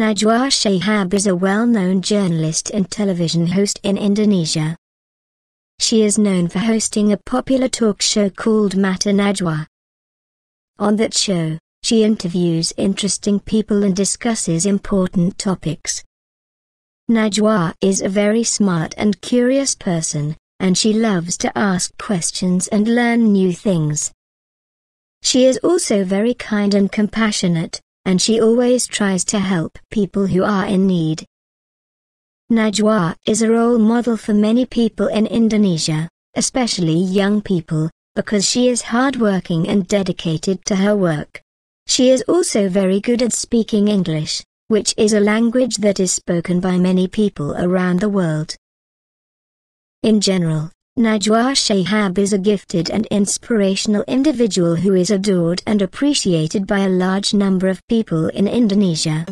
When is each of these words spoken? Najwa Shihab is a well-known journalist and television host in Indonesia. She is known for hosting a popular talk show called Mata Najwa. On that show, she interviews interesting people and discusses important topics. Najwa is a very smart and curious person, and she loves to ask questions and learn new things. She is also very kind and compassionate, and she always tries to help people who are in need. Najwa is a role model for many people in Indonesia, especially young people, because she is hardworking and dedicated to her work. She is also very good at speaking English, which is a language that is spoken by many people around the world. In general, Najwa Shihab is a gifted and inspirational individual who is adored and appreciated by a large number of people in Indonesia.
Najwa 0.00 0.48
Shihab 0.50 1.14
is 1.14 1.26
a 1.26 1.34
well-known 1.34 2.02
journalist 2.02 2.70
and 2.70 2.90
television 2.90 3.46
host 3.48 3.80
in 3.82 3.96
Indonesia. 3.96 4.76
She 5.78 6.02
is 6.02 6.18
known 6.18 6.48
for 6.48 6.58
hosting 6.58 7.12
a 7.12 7.16
popular 7.16 7.68
talk 7.68 8.02
show 8.02 8.28
called 8.28 8.76
Mata 8.76 9.10
Najwa. 9.10 9.66
On 10.78 10.96
that 10.96 11.14
show, 11.14 11.58
she 11.82 12.04
interviews 12.04 12.72
interesting 12.76 13.40
people 13.40 13.82
and 13.82 13.96
discusses 13.96 14.66
important 14.66 15.38
topics. 15.38 16.04
Najwa 17.10 17.74
is 17.80 18.00
a 18.00 18.08
very 18.08 18.44
smart 18.44 18.94
and 18.96 19.20
curious 19.20 19.74
person, 19.74 20.36
and 20.60 20.78
she 20.78 20.92
loves 20.92 21.36
to 21.38 21.58
ask 21.58 21.96
questions 21.98 22.68
and 22.68 22.86
learn 22.86 23.32
new 23.32 23.52
things. 23.52 24.12
She 25.22 25.44
is 25.46 25.58
also 25.64 26.04
very 26.04 26.34
kind 26.34 26.74
and 26.74 26.92
compassionate, 26.92 27.80
and 28.04 28.22
she 28.22 28.40
always 28.40 28.86
tries 28.86 29.24
to 29.26 29.40
help 29.40 29.78
people 29.90 30.26
who 30.26 30.44
are 30.44 30.66
in 30.66 30.86
need. 30.86 31.26
Najwa 32.52 33.16
is 33.26 33.42
a 33.42 33.50
role 33.50 33.78
model 33.78 34.16
for 34.16 34.34
many 34.34 34.66
people 34.66 35.08
in 35.08 35.26
Indonesia, 35.26 36.08
especially 36.36 36.96
young 36.96 37.40
people, 37.40 37.90
because 38.14 38.48
she 38.48 38.68
is 38.68 38.82
hardworking 38.82 39.68
and 39.68 39.86
dedicated 39.86 40.64
to 40.66 40.76
her 40.76 40.96
work. 40.96 41.40
She 41.86 42.10
is 42.10 42.22
also 42.28 42.68
very 42.68 43.00
good 43.00 43.22
at 43.22 43.32
speaking 43.32 43.88
English, 43.88 44.42
which 44.68 44.94
is 44.96 45.12
a 45.12 45.20
language 45.20 45.76
that 45.78 46.00
is 46.00 46.12
spoken 46.12 46.60
by 46.60 46.76
many 46.76 47.08
people 47.08 47.54
around 47.56 48.00
the 48.00 48.08
world. 48.08 48.54
In 50.02 50.18
general, 50.18 50.70
Najwa 50.98 51.52
Shihab 51.52 52.16
is 52.16 52.32
a 52.32 52.38
gifted 52.38 52.90
and 52.90 53.04
inspirational 53.10 54.02
individual 54.08 54.74
who 54.74 54.94
is 54.94 55.10
adored 55.10 55.62
and 55.66 55.82
appreciated 55.82 56.66
by 56.66 56.78
a 56.78 56.88
large 56.88 57.34
number 57.34 57.68
of 57.68 57.86
people 57.86 58.28
in 58.28 58.48
Indonesia. 58.48 59.26